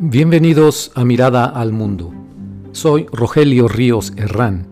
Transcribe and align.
Bienvenidos 0.00 0.92
a 0.94 1.04
Mirada 1.04 1.46
al 1.46 1.72
Mundo. 1.72 2.14
Soy 2.70 3.06
Rogelio 3.10 3.66
Ríos 3.66 4.12
Herrán, 4.16 4.68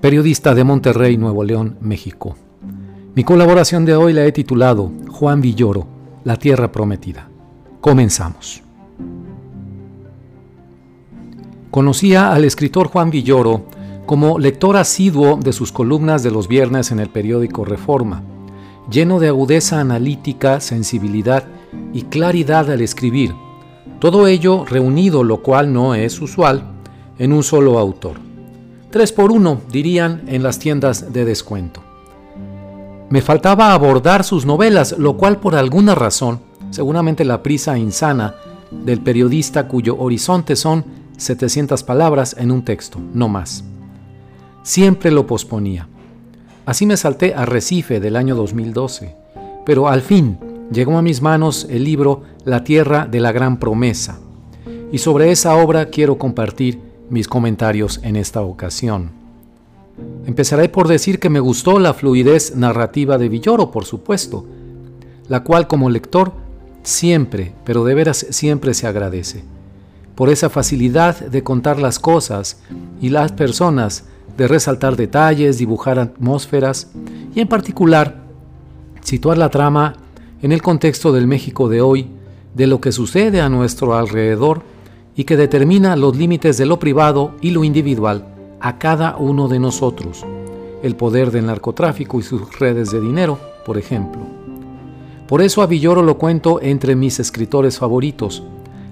periodista 0.00 0.54
de 0.54 0.62
Monterrey, 0.62 1.16
Nuevo 1.16 1.42
León, 1.42 1.76
México. 1.80 2.36
Mi 3.16 3.24
colaboración 3.24 3.84
de 3.84 3.96
hoy 3.96 4.12
la 4.12 4.24
he 4.24 4.30
titulado 4.30 4.92
Juan 5.10 5.40
Villoro, 5.40 5.88
La 6.22 6.36
Tierra 6.36 6.70
Prometida. 6.70 7.28
Comenzamos. 7.80 8.62
Conocía 11.72 12.32
al 12.32 12.44
escritor 12.44 12.86
Juan 12.86 13.10
Villoro 13.10 13.64
como 14.06 14.38
lector 14.38 14.76
asiduo 14.76 15.36
de 15.36 15.52
sus 15.52 15.72
columnas 15.72 16.22
de 16.22 16.30
los 16.30 16.46
viernes 16.46 16.92
en 16.92 17.00
el 17.00 17.10
periódico 17.10 17.64
Reforma, 17.64 18.22
lleno 18.88 19.18
de 19.18 19.26
agudeza 19.26 19.80
analítica, 19.80 20.60
sensibilidad 20.60 21.42
y 21.92 22.02
claridad 22.02 22.70
al 22.70 22.82
escribir 22.82 23.34
todo 23.98 24.26
ello 24.26 24.64
reunido, 24.64 25.24
lo 25.24 25.42
cual 25.42 25.72
no 25.72 25.94
es 25.94 26.20
usual, 26.20 26.62
en 27.18 27.32
un 27.32 27.42
solo 27.42 27.78
autor. 27.78 28.16
Tres 28.90 29.12
por 29.12 29.32
uno, 29.32 29.60
dirían 29.70 30.22
en 30.28 30.42
las 30.42 30.58
tiendas 30.58 31.12
de 31.12 31.24
descuento. 31.24 31.82
Me 33.10 33.22
faltaba 33.22 33.72
abordar 33.72 34.24
sus 34.24 34.46
novelas, 34.46 34.96
lo 34.98 35.16
cual 35.16 35.38
por 35.38 35.54
alguna 35.54 35.94
razón, 35.94 36.40
seguramente 36.70 37.24
la 37.24 37.42
prisa 37.42 37.76
insana 37.76 38.34
del 38.70 39.00
periodista 39.00 39.66
cuyo 39.66 39.98
horizonte 39.98 40.56
son 40.56 40.84
700 41.16 41.82
palabras 41.82 42.36
en 42.38 42.50
un 42.50 42.64
texto, 42.64 43.00
no 43.14 43.28
más. 43.28 43.64
Siempre 44.62 45.10
lo 45.10 45.26
posponía. 45.26 45.88
Así 46.66 46.86
me 46.86 46.96
salté 46.96 47.34
a 47.34 47.46
Recife 47.46 47.98
del 47.98 48.14
año 48.14 48.34
2012, 48.36 49.16
pero 49.64 49.88
al 49.88 50.02
fin 50.02 50.38
llegó 50.70 50.98
a 50.98 51.02
mis 51.02 51.22
manos 51.22 51.66
el 51.70 51.84
libro 51.84 52.22
La 52.44 52.64
Tierra 52.64 53.06
de 53.06 53.20
la 53.20 53.32
Gran 53.32 53.58
Promesa, 53.58 54.20
y 54.92 54.98
sobre 54.98 55.30
esa 55.30 55.56
obra 55.56 55.86
quiero 55.86 56.18
compartir 56.18 56.80
mis 57.10 57.28
comentarios 57.28 58.00
en 58.02 58.16
esta 58.16 58.42
ocasión. 58.42 59.10
Empezaré 60.26 60.68
por 60.68 60.88
decir 60.88 61.18
que 61.18 61.30
me 61.30 61.40
gustó 61.40 61.78
la 61.78 61.94
fluidez 61.94 62.54
narrativa 62.54 63.18
de 63.18 63.28
Villoro, 63.28 63.70
por 63.70 63.84
supuesto, 63.84 64.44
la 65.28 65.42
cual 65.42 65.66
como 65.66 65.90
lector 65.90 66.32
siempre, 66.82 67.52
pero 67.64 67.84
de 67.84 67.94
veras 67.94 68.26
siempre 68.30 68.74
se 68.74 68.86
agradece, 68.86 69.44
por 70.14 70.28
esa 70.28 70.50
facilidad 70.50 71.18
de 71.18 71.42
contar 71.42 71.78
las 71.78 71.98
cosas 71.98 72.60
y 73.00 73.08
las 73.08 73.32
personas, 73.32 74.04
de 74.36 74.48
resaltar 74.48 74.96
detalles, 74.96 75.58
dibujar 75.58 75.98
atmósferas 75.98 76.88
y 77.34 77.40
en 77.40 77.48
particular 77.48 78.22
situar 79.02 79.36
la 79.36 79.48
trama 79.48 79.96
en 80.42 80.52
el 80.52 80.62
contexto 80.62 81.12
del 81.12 81.26
México 81.26 81.68
de 81.68 81.80
hoy, 81.80 82.06
de 82.54 82.66
lo 82.66 82.80
que 82.80 82.92
sucede 82.92 83.40
a 83.40 83.48
nuestro 83.48 83.94
alrededor 83.96 84.62
y 85.16 85.24
que 85.24 85.36
determina 85.36 85.96
los 85.96 86.16
límites 86.16 86.58
de 86.58 86.66
lo 86.66 86.78
privado 86.78 87.32
y 87.40 87.50
lo 87.50 87.64
individual 87.64 88.24
a 88.60 88.78
cada 88.78 89.16
uno 89.16 89.48
de 89.48 89.58
nosotros, 89.58 90.24
el 90.82 90.96
poder 90.96 91.30
del 91.30 91.46
narcotráfico 91.46 92.18
y 92.18 92.22
sus 92.22 92.58
redes 92.58 92.90
de 92.90 93.00
dinero, 93.00 93.38
por 93.64 93.78
ejemplo. 93.78 94.20
Por 95.26 95.42
eso 95.42 95.62
a 95.62 95.66
Villoro 95.66 96.02
lo 96.02 96.18
cuento 96.18 96.60
entre 96.62 96.96
mis 96.96 97.20
escritores 97.20 97.78
favoritos, 97.78 98.42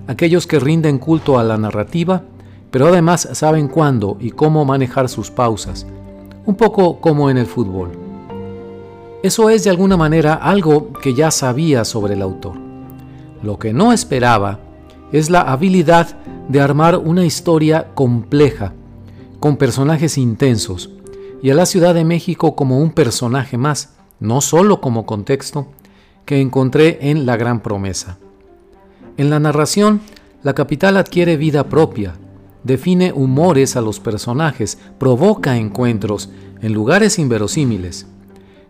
aquellos 0.07 0.47
que 0.47 0.61
rinden 0.61 0.99
culto 0.99 1.39
a 1.39 1.45
la 1.45 1.57
narrativa, 1.57 2.23
pero 2.71 2.89
además 2.89 3.29
saben 3.33 3.69
cuándo 3.69 4.17
y 4.21 4.31
cómo 4.31 4.65
manejar 4.65 5.09
sus 5.09 5.31
pausas, 5.31 5.87
un 6.45 6.57
poco 6.57 7.01
como 7.01 7.31
en 7.31 7.39
el 7.39 7.47
fútbol. 7.47 8.06
Eso 9.27 9.51
es 9.51 9.65
de 9.65 9.71
alguna 9.71 9.97
manera 9.97 10.35
algo 10.35 10.93
que 10.93 11.13
ya 11.13 11.33
sabía 11.33 11.85
sobre 11.85 12.15
el 12.15 12.23
autor. 12.23 12.55
Lo 13.43 13.59
que 13.59 13.73
no 13.73 13.93
esperaba 13.93 14.61
es 15.11 15.31
la 15.31 15.41
habilidad 15.41 16.17
de 16.49 16.61
armar 16.61 16.97
una 16.97 17.25
historia 17.25 17.89
compleja, 17.97 18.73
con 19.41 19.57
personajes 19.57 20.17
intensos, 20.17 20.91
y 21.43 21.51
a 21.51 21.55
la 21.55 21.67
Ciudad 21.67 21.93
de 21.93 22.05
México 22.05 22.55
como 22.55 22.79
un 22.79 22.93
personaje 22.93 23.59
más, 23.59 23.97
no 24.21 24.41
solo 24.41 24.81
como 24.81 25.07
contexto, 25.07 25.67
que 26.25 26.41
encontré 26.41 27.11
en 27.11 27.27
La 27.27 27.37
Gran 27.37 27.65
Promesa. 27.65 28.19
En 29.17 29.29
la 29.29 29.41
narración, 29.41 30.03
la 30.45 30.55
capital 30.55 30.97
adquiere 30.97 31.37
vida 31.37 31.65
propia, 31.65 32.15
define 32.63 33.13
humores 33.13 33.75
a 33.75 33.81
los 33.81 33.99
personajes, 33.99 34.79
provoca 35.01 35.57
encuentros 35.57 36.31
en 36.63 36.73
lugares 36.73 37.19
inverosímiles 37.19 38.07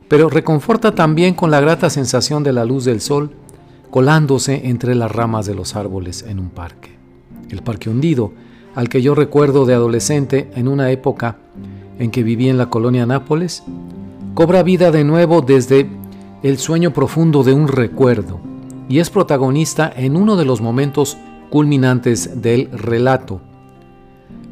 pero 0.08 0.28
reconforta 0.28 0.94
también 0.94 1.34
con 1.34 1.50
la 1.50 1.60
grata 1.60 1.90
sensación 1.90 2.42
de 2.42 2.52
la 2.52 2.64
luz 2.64 2.84
del 2.84 3.00
sol 3.00 3.32
colándose 3.90 4.68
entre 4.68 4.94
las 4.94 5.10
ramas 5.10 5.46
de 5.46 5.54
los 5.54 5.74
árboles 5.76 6.24
en 6.28 6.38
un 6.38 6.50
parque. 6.50 6.96
El 7.48 7.62
parque 7.62 7.88
hundido, 7.88 8.32
al 8.74 8.88
que 8.88 9.00
yo 9.00 9.14
recuerdo 9.14 9.64
de 9.64 9.74
adolescente 9.74 10.50
en 10.54 10.68
una 10.68 10.90
época 10.90 11.38
en 11.98 12.10
que 12.10 12.22
viví 12.22 12.48
en 12.48 12.58
la 12.58 12.68
colonia 12.68 13.06
Nápoles, 13.06 13.62
cobra 14.34 14.62
vida 14.62 14.90
de 14.90 15.04
nuevo 15.04 15.40
desde 15.40 15.88
el 16.42 16.58
sueño 16.58 16.92
profundo 16.92 17.42
de 17.42 17.54
un 17.54 17.68
recuerdo 17.68 18.38
y 18.88 18.98
es 18.98 19.10
protagonista 19.10 19.90
en 19.96 20.16
uno 20.16 20.36
de 20.36 20.44
los 20.44 20.60
momentos 20.60 21.16
culminantes 21.50 22.42
del 22.42 22.70
relato. 22.70 23.40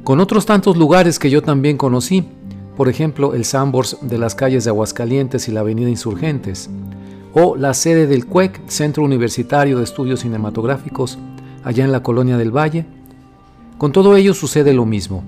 Con 0.03 0.21
otros 0.21 0.47
tantos 0.47 0.77
lugares 0.77 1.19
que 1.19 1.31
yo 1.31 1.43
también 1.43 1.77
conocí, 1.77 2.25
por 2.77 2.89
ejemplo 2.89 3.35
el 3.35 3.45
Sambors 3.45 3.99
de 4.03 4.19
las 4.19 4.35
calles 4.35 4.65
de 4.65 4.71
Aguascalientes 4.71 5.49
y 5.49 5.53
la 5.53 5.61
Avenida 5.61 5.89
Insurgentes, 5.89 6.71
o 7.33 7.57
la 7.57 7.75
sede 7.75 8.07
del 8.07 8.27
CUEC, 8.27 8.69
Centro 8.69 9.03
Universitario 9.05 9.79
de 9.79 9.85
Estudios 9.85 10.21
Cinematográficos, 10.21 11.19
allá 11.65 11.85
en 11.85 11.93
la 11.93 12.03
Colonia 12.03 12.37
del 12.37 12.57
Valle. 12.57 12.87
Con 13.77 13.91
todo 13.91 14.17
ello 14.17 14.35
sucede 14.35 14.73
lo 14.73 14.87
mismo. 14.87 15.25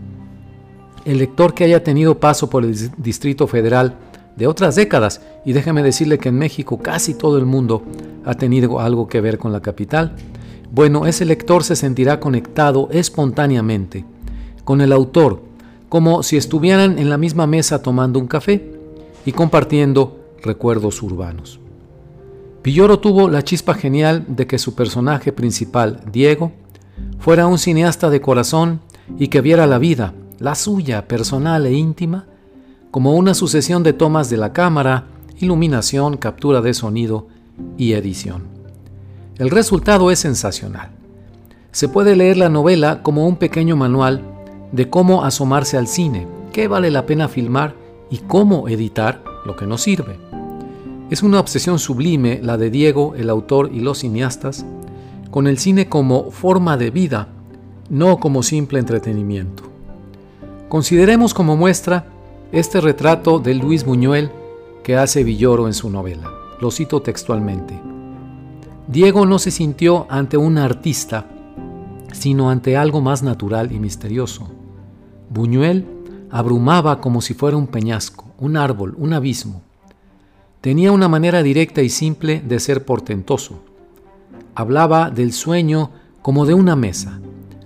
El 1.05 1.19
lector 1.19 1.55
que 1.55 1.65
haya 1.65 1.83
tenido 1.83 2.19
paso 2.19 2.49
por 2.49 2.65
el 2.65 2.77
Distrito 2.97 3.47
Federal 3.47 3.97
de 4.37 4.47
otras 4.47 4.77
décadas, 4.77 5.21
y 5.45 5.53
déjeme 5.53 5.83
decirle 5.83 6.19
que 6.19 6.29
en 6.29 6.39
México 6.39 6.79
casi 6.79 7.15
todo 7.15 7.39
el 7.39 7.47
mundo 7.47 7.83
ha 8.25 8.35
tenido 8.35 8.79
algo 8.81 9.09
que 9.09 9.21
ver 9.21 9.39
con 9.39 9.53
la 9.53 9.61
capital, 9.61 10.15
bueno, 10.71 11.07
ese 11.07 11.25
lector 11.25 11.65
se 11.65 11.77
sentirá 11.77 12.21
conectado 12.21 12.89
espontáneamente 12.93 14.05
con 14.65 14.81
el 14.81 14.93
autor 14.93 15.41
como 15.89 16.23
si 16.23 16.37
estuvieran 16.37 16.99
en 16.99 17.11
la 17.11 17.19
misma 17.19 17.47
mesa 17.47 17.83
tomando 17.83 18.19
un 18.19 18.27
café 18.27 18.73
y 19.25 19.33
compartiendo 19.33 20.19
recuerdos 20.43 21.03
urbanos. 21.03 21.61
Villoro 22.63 22.99
tuvo 22.99 23.29
la 23.29 23.43
chispa 23.43 23.75
genial 23.75 24.25
de 24.29 24.47
que 24.47 24.59
su 24.59 24.75
personaje 24.75 25.33
principal, 25.33 26.01
Diego, 26.13 26.53
fuera 27.19 27.47
un 27.47 27.59
cineasta 27.59 28.11
de 28.11 28.21
corazón 28.21 28.81
y 29.19 29.29
que 29.29 29.41
viera 29.41 29.67
la 29.67 29.79
vida, 29.79 30.15
la 30.39 30.55
suya 30.55 31.07
personal 31.07 31.67
e 31.67 31.73
íntima, 31.73 32.27
como 32.91 33.15
una 33.15 33.35
sucesión 33.35 33.83
de 33.83 33.93
tomas 33.93 34.31
de 34.31 34.37
la 34.37 34.53
cámara, 34.53 35.05
iluminación, 35.39 36.17
captura 36.17 36.61
de 36.61 36.75
sonido 36.75 37.29
y 37.77 37.93
edición. 37.93 38.45
El 39.39 39.51
resultado 39.51 40.11
es 40.11 40.19
sensacional. 40.19 40.91
Se 41.71 41.89
puede 41.89 42.17
leer 42.17 42.39
la 42.39 42.49
novela 42.49 43.03
como 43.03 43.27
un 43.27 43.37
pequeño 43.37 43.77
manual 43.77 44.36
de 44.73 44.91
cómo 44.91 45.25
asomarse 45.25 45.77
al 45.77 45.87
cine, 45.87 46.27
qué 46.53 46.69
vale 46.69 46.91
la 46.91 47.07
pena 47.07 47.29
filmar 47.29 47.75
y 48.11 48.19
cómo 48.19 48.69
editar 48.69 49.23
lo 49.45 49.57
que 49.57 49.67
no 49.67 49.79
sirve. 49.79 50.19
Es 51.11 51.23
una 51.23 51.39
obsesión 51.39 51.79
sublime 51.79 52.41
la 52.43 52.57
de 52.57 52.71
Diego, 52.71 53.15
el 53.15 53.31
autor 53.31 53.71
y 53.73 53.81
los 53.81 53.99
cineastas, 53.99 54.67
con 55.31 55.47
el 55.47 55.59
cine 55.59 55.89
como 55.89 56.31
forma 56.31 56.77
de 56.77 56.91
vida, 56.91 57.29
no 57.89 58.19
como 58.19 58.43
simple 58.43 58.79
entretenimiento. 58.79 59.65
Consideremos 60.69 61.33
como 61.33 61.57
muestra 61.57 62.07
este 62.53 62.81
retrato 62.81 63.39
de 63.39 63.55
Luis 63.55 63.85
Buñuel 63.85 64.31
que 64.83 64.97
hace 64.97 65.23
Villoro 65.23 65.67
en 65.67 65.75
su 65.75 65.91
novela. 65.91 66.31
Lo 66.61 66.71
cito 66.71 67.03
textualmente. 67.03 67.79
Diego 68.89 69.27
no 69.27 69.39
se 69.39 69.51
sintió 69.51 70.07
ante 70.09 70.37
un 70.37 70.59
artista, 70.59 71.27
sino 72.13 72.51
ante 72.51 72.77
algo 72.77 73.01
más 73.01 73.23
natural 73.23 73.73
y 73.73 73.79
misterioso. 73.79 74.49
Buñuel 75.37 75.85
abrumaba 76.31 77.01
como 77.01 77.21
si 77.21 77.35
fuera 77.35 77.59
un 77.59 77.67
peñasco, 77.67 78.25
un 78.39 78.57
árbol, 78.57 78.95
un 78.97 79.13
abismo. 79.13 79.61
Tenía 80.63 80.93
una 80.93 81.09
manera 81.09 81.43
directa 81.43 81.83
y 81.83 81.91
simple 81.91 82.41
de 82.41 82.59
ser 82.59 82.87
portentoso. 82.87 83.61
Hablaba 84.55 85.11
del 85.11 85.33
sueño 85.33 85.91
como 86.23 86.47
de 86.47 86.55
una 86.55 86.75
mesa, 86.75 87.21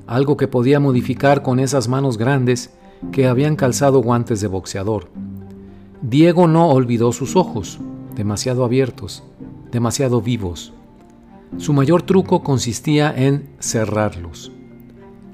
algo 0.08 0.36
que 0.36 0.48
podía 0.48 0.80
modificar 0.80 1.42
con 1.42 1.60
esas 1.60 1.86
manos 1.86 2.18
grandes 2.18 2.70
que 3.12 3.28
habían 3.28 3.54
calzado 3.54 4.02
guantes 4.02 4.40
de 4.40 4.48
boxeador. 4.48 5.08
Diego 6.02 6.48
no 6.48 6.70
olvidó 6.70 7.12
sus 7.12 7.36
ojos, 7.36 7.78
demasiado 8.16 8.64
abiertos, 8.64 9.22
demasiado 9.70 10.20
vivos. 10.20 10.72
Su 11.56 11.72
mayor 11.72 12.02
truco 12.02 12.42
consistía 12.42 13.14
en 13.16 13.48
cerrarlos. 13.60 14.50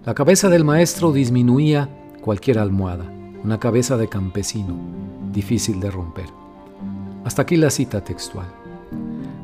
La 0.04 0.14
cabeza 0.14 0.50
del 0.50 0.64
maestro 0.64 1.12
disminuía 1.12 1.88
cualquier 2.26 2.58
almohada, 2.58 3.04
una 3.44 3.60
cabeza 3.60 3.96
de 3.96 4.08
campesino, 4.08 4.74
difícil 5.32 5.78
de 5.78 5.92
romper. 5.92 6.26
Hasta 7.24 7.42
aquí 7.42 7.56
la 7.56 7.70
cita 7.70 8.02
textual. 8.02 8.48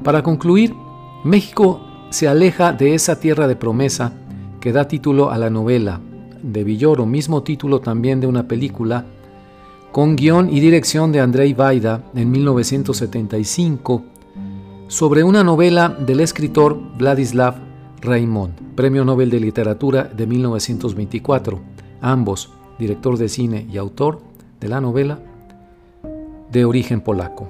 Para 0.03 0.25
concluir, 0.25 0.75
México 1.23 1.81
se 2.11 2.27
aleja 2.27 2.73
de 2.73 2.95
esa 2.95 3.21
tierra 3.21 3.47
de 3.47 3.55
promesa 3.55 4.13
que 4.61 4.73
da 4.73 4.89
título 4.89 5.31
a 5.31 5.39
la 5.39 5.49
novela 5.49 6.01
de 6.43 6.65
Villoro, 6.65 7.07
mismo 7.07 7.45
título 7.45 7.81
también 7.81 8.21
de 8.21 8.27
una 8.27 8.49
película, 8.49 9.07
con 9.93 10.17
guion 10.17 10.51
y 10.51 10.59
dirección 10.59 11.13
de 11.13 11.21
Andrei 11.21 11.55
Vaida 11.55 12.03
en 12.17 12.33
1975, 12.33 14.03
sobre 14.89 15.23
una 15.23 15.45
novela 15.45 15.89
del 15.89 16.19
escritor 16.19 16.77
Vladislav 16.99 17.55
Raimond, 18.01 18.75
Premio 18.75 19.05
Nobel 19.05 19.31
de 19.31 19.39
Literatura 19.39 20.03
de 20.03 20.27
1924, 20.27 21.61
ambos, 22.01 22.51
director 22.83 23.17
de 23.17 23.29
cine 23.29 23.67
y 23.73 23.79
autor 23.79 24.21
de 24.61 24.69
la 24.69 24.81
novela, 24.81 25.21
de 26.51 26.65
origen 26.65 27.01
polaco. 27.01 27.49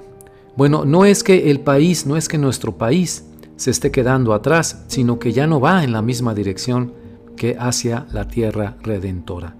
Bueno, 0.55 0.85
no 0.85 1.05
es 1.05 1.23
que 1.23 1.49
el 1.49 1.59
país, 1.59 2.05
no 2.05 2.15
es 2.15 2.27
que 2.27 2.37
nuestro 2.37 2.77
país 2.77 3.25
se 3.55 3.71
esté 3.71 3.89
quedando 3.89 4.33
atrás, 4.33 4.83
sino 4.87 5.17
que 5.17 5.33
ya 5.33 5.47
no 5.47 5.59
va 5.59 5.83
en 5.83 5.91
la 5.91 6.03
misma 6.03 6.35
dirección 6.35 6.93
que 7.35 7.57
hacia 7.59 8.05
la 8.13 8.27
tierra 8.27 8.77
redentora. 8.83 9.55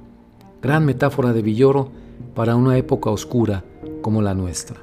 Gran 0.61 0.85
metáfora 0.85 1.33
de 1.33 1.41
Villoro 1.41 1.91
para 2.35 2.55
una 2.55 2.77
época 2.77 3.09
oscura 3.09 3.63
como 4.03 4.21
la 4.21 4.35
nuestra. 4.35 4.77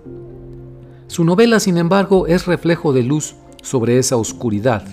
Su 1.07 1.25
novela, 1.25 1.61
sin 1.61 1.79
embargo, 1.79 2.27
es 2.27 2.47
reflejo 2.47 2.93
de 2.93 3.05
luz 3.05 3.37
sobre 3.63 3.99
esa 3.99 4.17
oscuridad. 4.17 4.85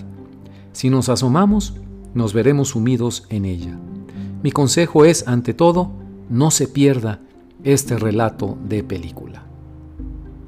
Si 0.72 0.90
nos 0.90 1.08
asomamos, 1.08 1.74
nos 2.14 2.32
veremos 2.32 2.68
sumidos 2.68 3.26
en 3.30 3.44
ella. 3.44 3.78
Mi 4.42 4.52
consejo 4.52 5.04
es, 5.04 5.26
ante 5.26 5.52
todo, 5.52 5.90
no 6.30 6.52
se 6.52 6.68
pierda 6.68 7.20
este 7.64 7.98
relato 7.98 8.56
de 8.68 8.84
película. 8.84 9.42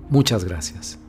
Muchas 0.08 0.44
gracias. 0.44 0.99